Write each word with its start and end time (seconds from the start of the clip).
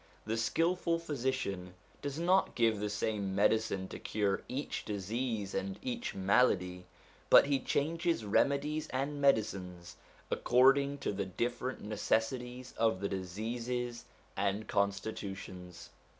The 0.25 0.35
skilful 0.35 0.97
physician 0.97 1.75
does 2.01 2.17
not 2.17 2.55
give 2.55 2.79
the 2.79 2.89
same 2.89 3.35
medicine 3.35 3.87
to 3.89 3.99
cure 3.99 4.41
each 4.49 4.83
disease 4.83 5.53
and 5.53 5.77
each 5.83 6.15
malady, 6.15 6.85
but 7.29 7.45
he 7.45 7.59
changes 7.59 8.25
remedies 8.25 8.87
and 8.87 9.21
medicines 9.21 9.97
according 10.31 10.97
to 11.05 11.11
the 11.11 11.27
different 11.27 11.83
necessities 11.83 12.73
of 12.79 12.99
the 12.99 13.09
diseases 13.09 14.05
and 14.35 14.67
constitutions. 14.67 15.91